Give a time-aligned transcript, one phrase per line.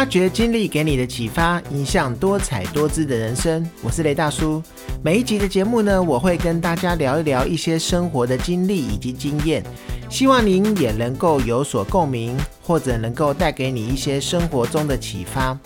[0.00, 3.68] 发掘经历给你的启发，影响多彩多姿的人生。
[3.82, 4.62] 我是雷大叔。
[5.02, 9.62] 每一集的节目呢，我会跟大家聊一聊一些生活的经历以及经验，
[10.08, 15.58] 希望您也能够有所共鸣，或者能够带给你一些生活中的启发。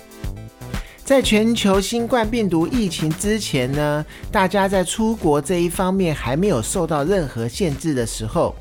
[1.05, 8.53] 在全球新冠病毒疫情之前呢，大家在出国这一方面还没有受到任何限制的时候。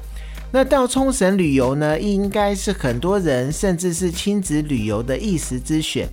[0.55, 6.07] 那到冲绳旅游呢，应该是很多人甚至是亲子旅游的一时之选。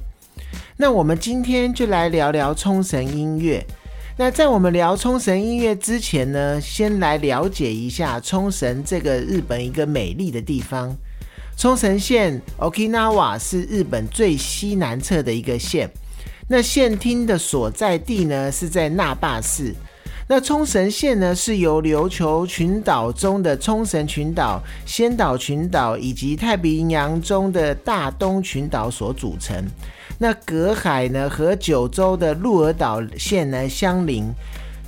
[0.79, 3.63] 那我们今天就来聊聊冲绳音乐。
[4.17, 10.97] 那在我们聊冲绳音乐之前呢，先来了解一下冲绳这个日本一个美丽的地方。
[11.55, 15.91] 冲绳县 Okinawa 是日本最西南侧的一个县。
[16.49, 19.75] 那县厅的所在地呢，是在那霸市。
[20.33, 29.61] 那冲绳县呢，是由琉球群岛中的冲绳群岛、仙岛群岛以及太平洋中的大东群岛所组成。
[30.19, 34.33] 那隔海呢和九州的鹿儿岛县呢相邻，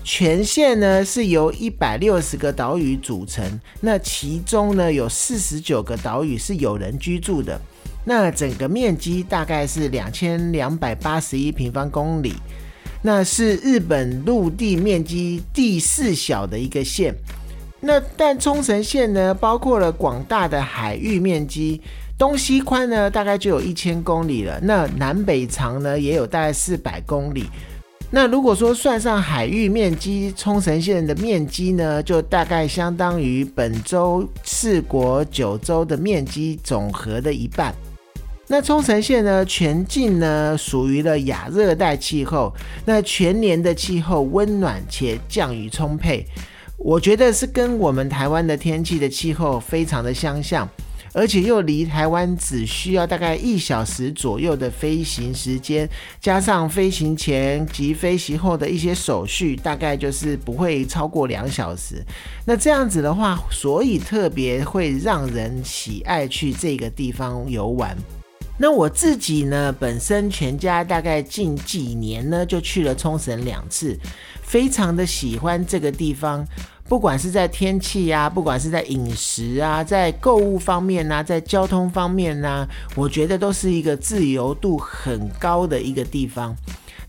[0.04, 3.44] 全县呢是由一百六十个岛屿组成。
[3.80, 7.60] 那其中呢有四十九个岛屿是有人居住的。
[8.04, 12.34] 那整个面积大概是两千两百八十一平方公里。
[13.04, 17.12] 那是日本陆地面积第四小的一个县，
[17.80, 21.80] 那但冲绳县呢，包括了广大的海域面积，
[22.16, 27.46] 东西宽呢大概就有一千公里了，那南北长呢也有大概四百公里，
[28.08, 37.74] 那如果说算上海域面积，冲绳县的面积呢，就大概相当于本州四国九州的面积总和的一半。
[38.52, 42.54] 那冲绳县呢，全境呢属于了亚热带气候，
[42.84, 46.22] 那全年的气候温暖且降雨充沛，
[46.76, 50.68] 我觉得是跟我们台湾的天气的气候非常的相像，
[51.14, 55.88] 而且又离台湾只需要大概一小时左右的飞行时间，
[56.20, 62.04] 加上飞行前及飞行后的一些手续，大概就是不会超过两小时。
[62.44, 67.96] 那这样子的话，所以特别会让人喜爱去这个地方游玩。
[68.62, 73.98] 那我自己呢，本身全家大概近几年呢，就去了冲绳两次，
[74.40, 76.46] 非常的喜欢这个地方。
[76.88, 82.64] 不管是在天气呀，不管是在饮食啊，在购物方面啊，在交通方面啊，
[82.94, 86.54] 我觉得都是一个自由度很高的一个地方。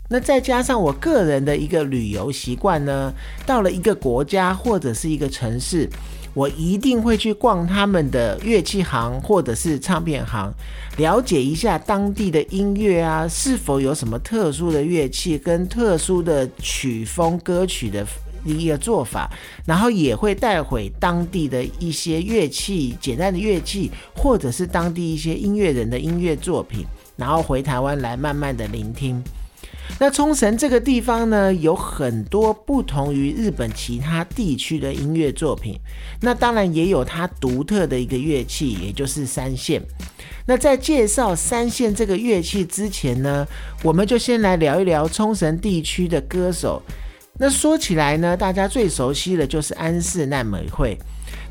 [0.08, 3.14] 那再加上我个人的一个旅游习惯呢，
[3.46, 5.88] 到了一个国家或者是一个城市。
[6.34, 10.52] 我一定会去逛他们的乐器行或者是唱片行，
[10.96, 18.04] 了解一下当地的音乐啊，是否有什么特殊的乐器跟特殊的曲风歌曲的
[18.44, 19.30] 一个做法，
[19.64, 26.84] 然后也会带回当地的一些乐器，简单的乐器，或者是当地一些音乐人的音乐作品，
[27.16, 29.22] 然后回台湾来慢慢的聆听。
[30.00, 35.78] 那冲绳这个地方呢，有很多不同于日本其他地区的音乐作品。
[36.20, 39.80] 那当然也有它独特的一个乐器，也就是三线。
[40.46, 43.46] 那在介绍三线这个乐器之前呢，
[43.82, 46.82] 我们就先来聊一聊冲绳地区的歌手。
[47.38, 50.98] 那说起来呢，大家最熟悉的就是安室奈美惠。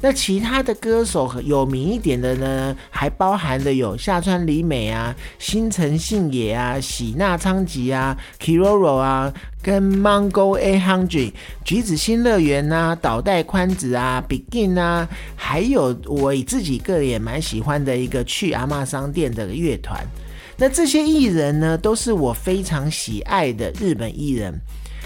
[0.05, 11.31] 那其他的歌手有名一点的呢，还包含的有下川里美啊、新城信也啊、喜纳昌吉啊、Kiroro 啊、跟 Mango A Hundred、
[11.63, 20.05] 橘子新乐园呐、岛袋宽子啊、Begin 啊，还有我自己个人也蛮喜欢的一个去阿妈商店的乐团。
[20.57, 24.53] 那这些艺人呢，都是我非常喜爱的日本艺人。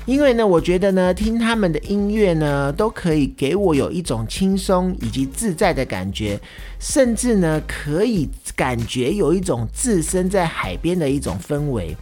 [0.08, 6.40] 因为呢，我觉得呢，听他们的音乐呢，都可以给我有一种轻松以及自在的感觉，
[6.80, 11.94] 甚至呢，可以感觉有一种置身在海边的一种氛围。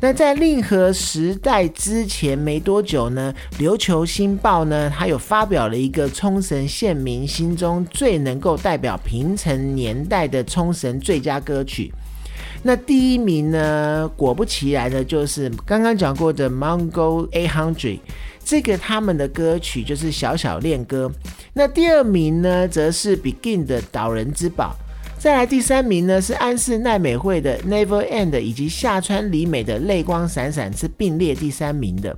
[0.00, 11.92] 那在令和时代之前没多久呢，琉球新报呢，它有发表了一个冲绳县民心中最能够代表平成年代的冲绳最佳歌曲。
[12.62, 14.10] 那第一名呢？
[14.16, 18.00] 果不其然的，就是刚刚讲过的 Mongo A Hundred，
[18.44, 21.10] 这个他们的歌曲就是小小恋歌。
[21.54, 24.76] 那第二名呢，则是 Begin 的岛人之宝。
[25.18, 32.16] 再来第三名呢，是安室奈美惠的 Never End，以及下川里美的泪光闪闪，是并列第三名的。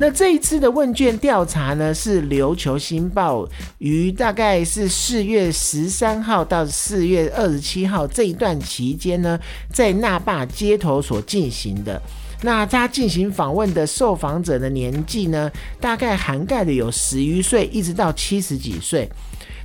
[0.00, 3.44] 那这一次的问卷调查呢，是琉球新报
[3.78, 9.38] 于大概是四月十三号到四月二十七号这一段期间呢，
[9.72, 12.00] 在那霸街头所进行的。
[12.42, 15.50] 那他进行访问的受访者的年纪呢，
[15.80, 19.10] 大概涵盖的有十余岁一直到七十几岁。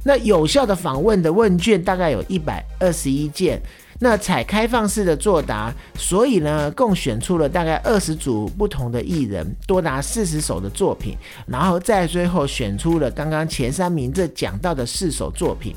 [0.03, 3.61] 那有效的访问的问卷大概有一百二十一件。
[3.99, 15.75] 那采开放式的作答，所以呢，共选出了大概二十组不同的艺人，多达四十首的作品，然后在最后选出了刚刚前三名这讲到的四首作品。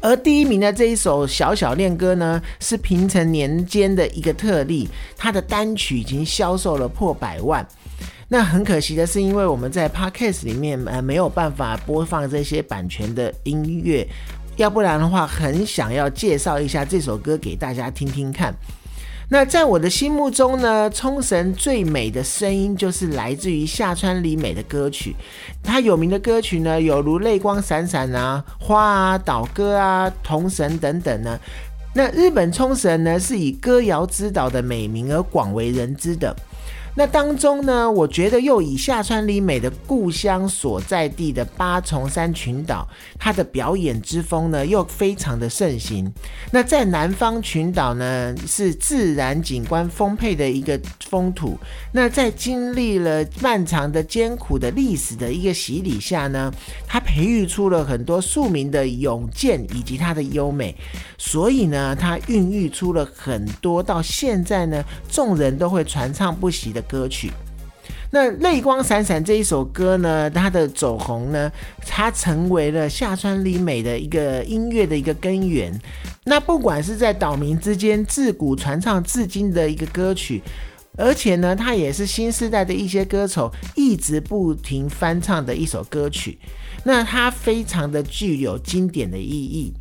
[0.00, 7.66] 而第一名的这一首《小小恋歌》呢，是平成年间的一个特例，它的单曲已经销售了破百万。
[8.28, 14.06] 那很可惜的是，因为我们在 Podcast 里面呃没有办法播放这些版权的音乐，
[14.58, 18.52] 要不然的话，很想要介绍一下这首歌给大家听听看。
[19.30, 25.14] 那在我的心目中呢，冲绳最美的声音就是来自于下川里美的歌曲。
[25.62, 31.38] 她有名的歌曲呢，有如《泪光闪闪》啊、《花》啊、《岛歌》啊、《童神》等等呢。
[31.94, 36.34] 那日本冲绳呢，是以歌谣之岛的美名而广为人知的。
[36.98, 46.12] 那当中呢，我觉得又以下川里美的故乡所在地的八重山群岛，它的表演之风呢又非常的盛行。
[46.50, 50.76] 那在南方群岛呢，是自然景观丰沛的一个
[51.08, 51.56] 风土。
[51.92, 56.52] 那在经历了漫长的艰苦的历史的一个洗礼下呢，
[56.84, 60.74] 它培育出了很多庶民的勇健以及它的优美。
[61.16, 66.84] 所以呢，它孕育出了很多到现在呢，众人都会传唱不息的。
[66.88, 67.30] 歌曲，
[68.10, 71.52] 那《泪光闪闪》这一首歌呢，它的走红呢，
[71.86, 75.78] 它成为了下川里美的一个音乐的一个根源。
[76.24, 80.42] 那不管是在岛民之间自古传唱至今的一个歌曲，
[80.96, 86.38] 而且呢，它也是新时代的一些歌手一直不停翻唱的一首歌曲。
[86.84, 89.72] 那它非常的具有经典的意义。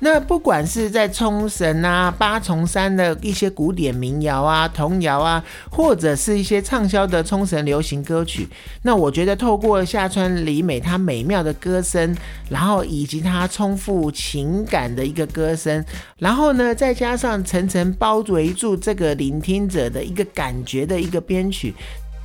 [0.00, 8.48] 那不管是在冲绳啊、八重山的一些古典民谣啊、童谣啊，或者是一些畅销的冲绳流行歌曲，
[8.82, 12.16] 那我觉得透过下川里美她美妙的歌声，
[12.48, 15.84] 然后以及她充富情感的一个歌声，
[16.18, 21.74] 然后呢，再加上层层包围住这个聆听者的一个感觉的一个编曲。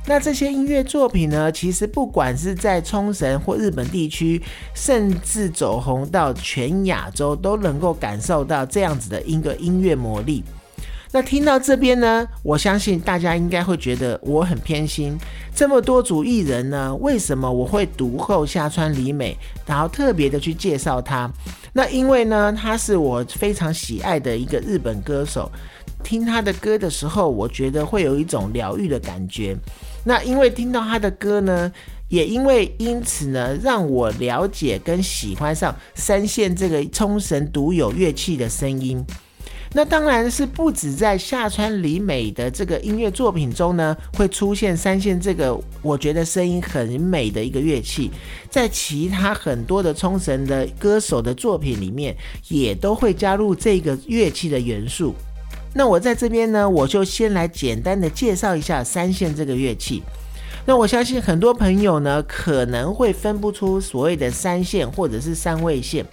[0.08, 1.50] 那这些音乐作品呢？
[1.50, 4.40] 其实不管是在冲绳或日本地区，
[4.72, 10.44] 甚至走红到全亚洲，都能够感受到这样子的一个音乐魔力。
[11.10, 15.18] 那听到这边呢，我相信大家应该会觉得我很偏心。
[15.52, 19.36] 这么多组艺人呢，为什么我会独后下川里美，
[19.66, 21.28] 然后特别的去介绍她？
[21.72, 25.50] 那因为呢，她是我非常喜爱的一个日本歌手。
[26.04, 29.56] 听她的歌的时候，我觉得会有一种疗愈的感觉。
[30.08, 31.72] 那因为听到他的歌呢，
[32.08, 39.04] 也因为因此呢，让我了解跟喜欢上三线这个冲绳独有乐器的声音。
[39.72, 48.08] 那当然是不止在下川里美的这个音乐作品中呢，会出现三线这个我觉得声音很美的一个乐器，
[48.48, 52.16] 在其他很多的冲绳的歌手的作品里面，
[52.46, 55.12] 也都会加入这个乐器的元素。
[55.76, 60.02] 那我在这边呢，我就先来简单的介绍一下三线这个乐器。
[60.64, 66.04] 那我相信很多朋友呢，可能会分不出所谓的三线或者是三位线。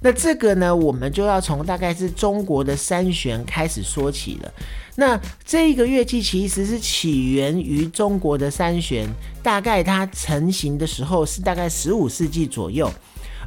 [0.00, 4.52] 那这个呢，我们就要从大概是中国的三弦开始说起了。
[4.96, 9.06] 那这一个乐器其实是起源于中国的三弦，
[9.42, 12.90] 大概它成型的时候是大概十五世纪左右。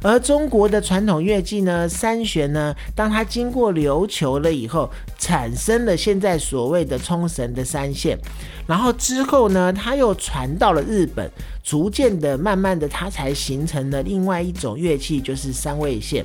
[0.02, 8.16] 而中国的传统乐器呢，三弦呢，当它经过琉球了以后，产生了现在所谓的冲绳的三线，
[8.66, 11.30] 然后之后呢，它又传到了日本，
[11.62, 16.24] 逐渐的、慢慢的，它才形成了另外一种乐器，就是三味线。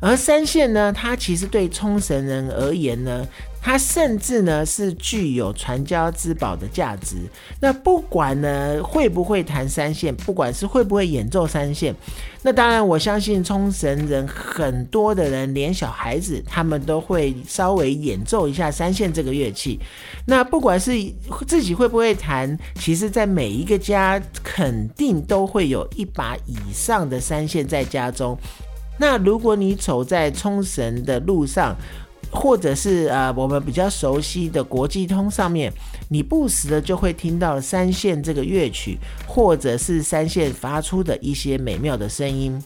[0.00, 3.26] 而三线呢，它其实对冲绳人而言呢。
[3.64, 7.16] 它甚至呢是具有传家之宝的价值。
[7.60, 11.94] 那不管呢会不会弹三线，不管是会不会演奏三线，
[12.42, 19.78] 那当然我相信冲绳人很多的人，连小孩子他们都会稍微演奏一下三线这个乐器。
[20.26, 20.92] 那不管是
[21.46, 28.36] 自己会不会弹，其实在每一个家肯定都会有一把以上的三线在家中。
[28.98, 31.76] 那如果你走在冲绳的路上，
[32.32, 35.72] 或者是呃，我们比较熟悉的国际通上面，
[36.08, 42.60] 你不时的就会听到三线这个乐曲，或者是三线发出的一些美妙的声音。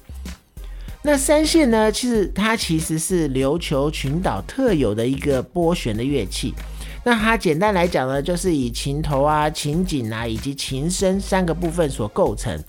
[1.02, 6.54] 那三线呢，其实它其实是琉球群岛特有的一个拨弦的乐器。
[7.06, 12.60] 那它简单来讲呢，就是以琴头啊、琴颈啊以及琴身三个部分所构成。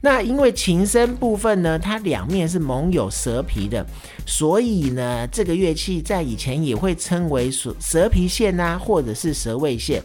[0.00, 3.86] 那因为琴身部分呢，它两面是蒙有蛇皮的，
[4.26, 10.02] 所以呢，这个乐器在以前也会称为蛇蛇皮线啊，或者是蛇尾线。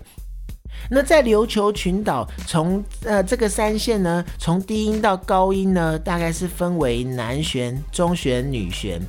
[0.91, 9.01] 那在琉球群岛，从呃这个三线呢，从低音到高音呢，大概是分为男弦、中弦、女弦。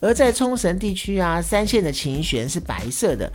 [0.00, 3.32] 而在冲绳地区啊，三线的琴弦是白色的。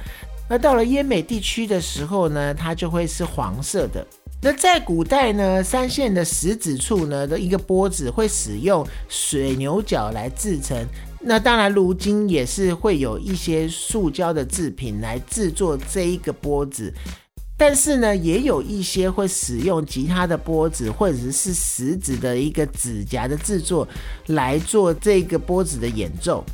[0.53, 4.05] 那到了奄美地区的时候呢，它就会是黄色的。
[4.39, 10.77] 那在古代呢，三线的食指处呢的一个波子会使用水牛角来制成。
[11.19, 16.93] 那当然，如今也是会有一些塑胶的制品来制作这一个波子。
[17.57, 23.87] 但是呢，也有一些会使用其他的波子或者是食指的一个指甲的制作
[24.27, 26.45] 来做这个波子的演奏。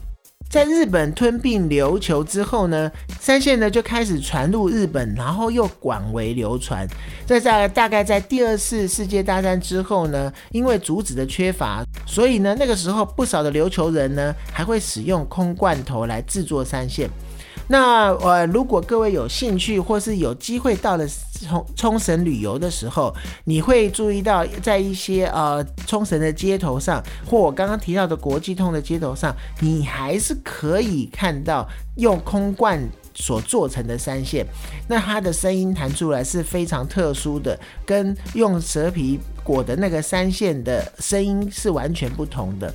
[0.50, 6.88] 在日本吞并琉球之后呢，三线呢就开始传入日本，然后又广为流传。
[7.24, 17.08] 在在大概在第二次世界大战之后呢，因为竹子的缺乏，所以呢那个时候不少的琉球人呢还会使用空罐头来制作三线。
[17.68, 21.08] 那呃，如果各位有兴趣或是有机会到了
[21.48, 23.14] 冲冲绳旅游的时候，
[23.46, 31.68] 你会注意到在一些呃冲绳的街头上，或我刚刚提到的国际通的街头上，你还是可以看到
[31.98, 32.82] 用空罐
[33.14, 34.46] 所做成的三线，
[34.88, 42.74] 那它的声音弹出来是非常特殊的，跟用蛇皮裹的那个三线的声音是完全不同的。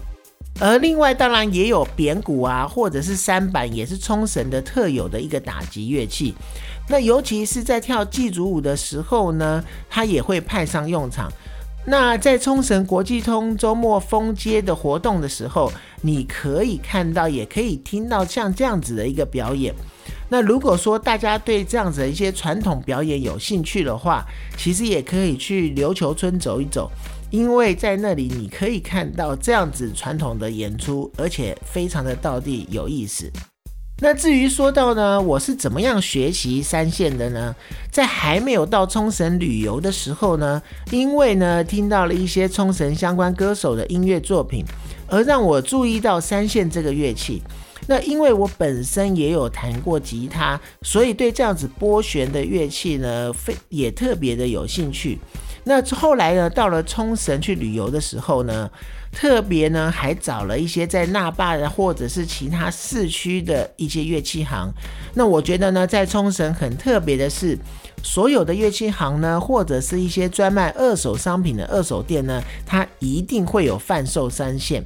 [0.61, 6.33] 而另外当然也有扁鼓啊，或者是三板，也是冲绳的特有的一个打击乐器。
[6.89, 11.33] 那尤其是在跳祭祖舞的时候呢，它也会派上用场。
[11.87, 19.75] 那在冲绳国际通周末封街的活动的时候，你可以看到，也可以听到像这样子的一个表演。
[20.31, 24.25] 那如果说大家对这样子的一些传统表演有兴趣的话，
[24.57, 26.91] 其实也可以去琉球村走一走。
[27.31, 33.31] 因为在那里你可以看到这样子传统的演出，而且非常的道地有意思。
[34.01, 37.55] 那至于说到呢，我是怎么样学习三线的呢？
[37.91, 40.61] 在还没有到冲绳旅游的时候呢，
[40.91, 44.65] 因为呢听到了一些冲绳相关歌手的音乐作品，
[45.07, 47.41] 而让我注意到三线这个乐器。
[47.87, 55.19] 那因为我本身也有弹过吉他，所以对这样子拨弦的乐器呢，非也特别的有兴趣。
[55.65, 58.71] 那后来呢，到了冲绳去旅游的时候呢，
[59.11, 64.71] 特别呢还找了一些在那霸的或者是其他市区的一些乐器行。
[65.15, 67.59] 那我觉得呢，在冲绳很特别的是，
[68.03, 74.83] 所有的乐器行呢，或者是一些专卖二手商品的二手店呢，它一定会有贩售三线。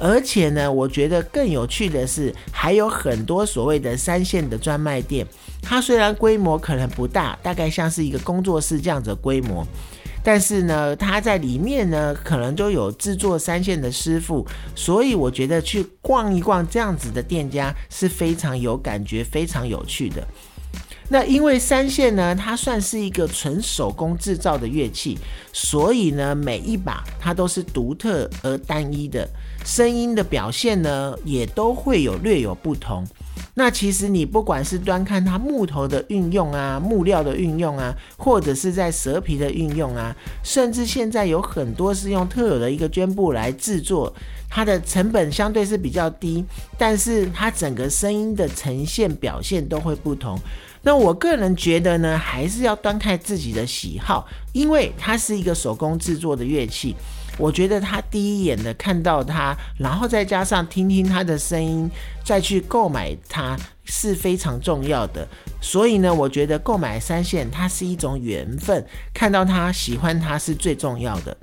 [0.00, 5.26] 而且呢，我觉得更有趣的是，还有很多所谓的三线的专卖店。
[5.62, 9.62] 它虽然规模可能不大，大概像是一个工作室这样子规模，
[10.24, 20.26] 但是呢，它在里面呢，可能都有制作三线的师傅，所以我觉得去逛一逛这样子的店家是非常有感觉、非常有趣的。
[21.12, 25.18] 那因为三线呢，它算是一个纯手工制造的乐器，
[25.52, 29.28] 所以呢，每一把它都是独特而单一的，
[29.64, 33.06] 声音的表现呢，也都会有略有不同。
[33.54, 44.12] 那其实你不管是端看它木头的运用啊，木料的运用啊，或者是在蛇皮的运用啊，甚至现在有很多是用特有的一个绢布来制作，
[44.48, 46.44] 它的成本相对是比较低，
[46.78, 50.38] 但是它整个声音的呈现表现都会不同。
[50.82, 56.94] 那我个人觉得呢，还是要端看自己的喜好，因为它是一个手工制作的乐器。
[57.38, 61.90] 我觉得他第一眼的看到它，然后再加上听听它的声音，
[62.24, 65.26] 再去购买它是非常重要的。
[65.60, 68.84] 所以呢，我觉得购买三线它是一种缘分，
[69.14, 71.36] 看到它喜欢它是最重要的。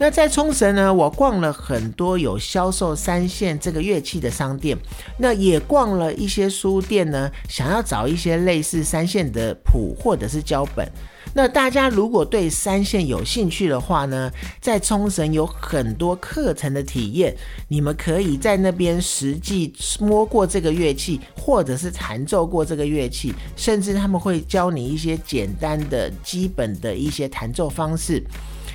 [0.00, 4.78] 那在冲绳呢，我逛了很多有销售三线这个乐器的商店，
[5.18, 10.88] 那也逛了一些书店呢，想要找一些类似三线的谱或者是胶本。
[11.34, 14.30] 那大家如果对三线有兴趣的话呢，
[14.60, 17.36] 在冲绳有很多课程的体验，
[17.68, 28.22] 你们可以在那边实际摸过这个乐器，或者是弹奏过这个乐器，甚至他们会教你一些简单的基本的一些弹奏方式。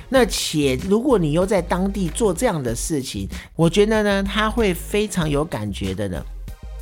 [0.08, 6.22] 那且如果你又在当地做这样的事情，我觉得呢，他会非常有感觉的呢。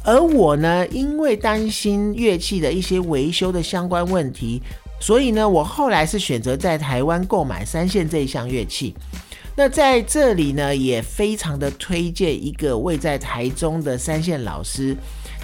[0.05, 4.63] 而我呢，因为担心乐器的一些维修的相关问题。
[5.03, 8.95] 所以呢，我后来是选择在台湾购买三线这一项乐器。
[9.57, 14.97] 那在这里呢，也非常的推荐一个位在台中的三线老师。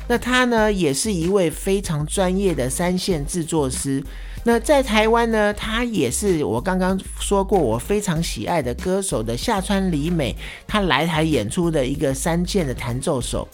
[0.07, 4.01] 那他呢，也是一位非常专业的三线制作师。
[4.45, 10.37] 那在台湾呢，他也是我刚刚说过我非常喜爱的歌手的下川里美，
[10.69, 13.47] 他来台演出的一个三线的弹奏手。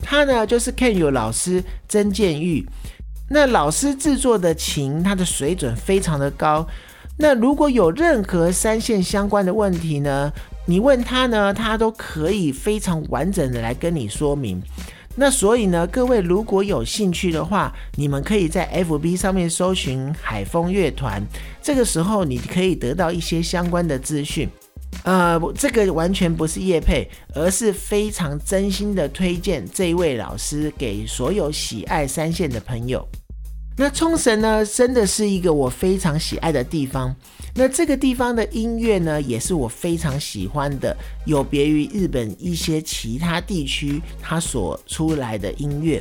[0.00, 2.64] 他呢，就是 Ken 有老师曾建玉。
[3.34, 6.66] 那老师制作的琴，它的水准非常的高。
[7.16, 10.30] 那如果有任何三线相关的问题呢，
[10.66, 14.62] 你问他呢，他都可以非常完整的来跟你说明。
[15.14, 21.22] 那所以呢，各位如果有兴趣的话，你们可以在 FB 上面搜寻海风乐团，
[21.62, 24.46] 这个时候你可以得到一些相关的资讯。
[25.04, 33.06] 呃，这个完全不是叶配，而是非常真心的推荐这一位老师给所有喜爱三线的朋友。
[33.82, 37.12] 那冲绳呢，真的是一个我非常喜爱的地方。
[37.52, 40.96] 那这个地方的音乐呢，也是我非常喜欢的，
[41.26, 46.00] 有别于日本一些其他地区它所出来的音乐。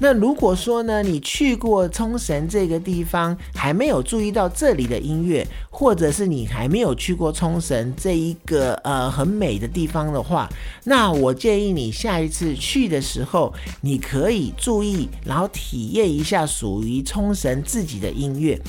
[0.00, 10.48] 那如果说呢，你去过冲绳这个地方，还没有注意到这里的音乐，或者是你还没有去过冲绳这一个呃很美的地方的话，
[10.84, 18.60] 那我建议你下一次去的时候，你可以注意，然后体验一下属于冲绳自己的音乐。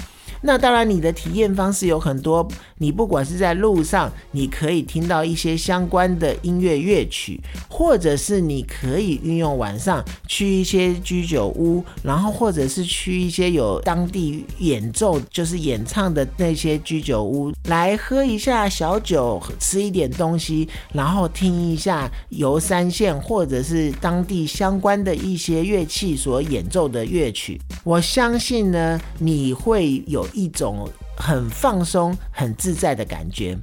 [0.45, 2.47] 那当然，你的体验方式有很多。
[2.77, 27.59] 你不管是在路上，你可以听到一些相关的音乐乐曲，或者是你可以运用晚上去一些居酒屋，然后或者是去一些有当地演奏，就是演唱的那些居酒屋，来喝一下小酒，吃一点东西，然后听一下游三线或者是当地相关的一些乐器所演奏的乐曲。
[27.85, 30.87] 我相信呢，你会有一种。
[31.17, 33.57] 很放松、很自在的感觉。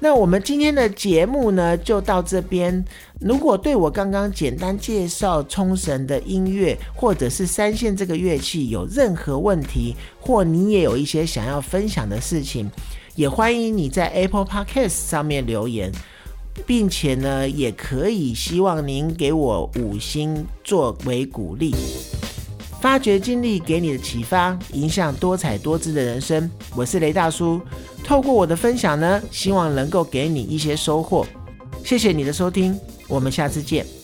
[0.00, 2.84] 那我们今天的节目呢，就到这边。
[3.20, 12.68] 如果对我刚刚简单介绍冲绳的音乐，或者是三线这个乐器有任何问题，或你也有一些想要分享的事情，
[13.14, 15.92] 也欢迎你在 Apple Podcast 上面留言，
[16.66, 21.72] 并且呢，也可以希望您给我五星作为鼓励。
[22.80, 26.48] 发掘经历给你的启发，影响多彩多姿的人生。
[26.74, 27.60] 我是雷大叔，
[28.04, 31.26] 透过我的分享呢，希望能够给你一些收获。
[31.84, 33.95] 谢谢你的收听，我们下次见。